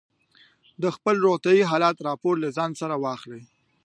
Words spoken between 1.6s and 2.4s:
حالت راپور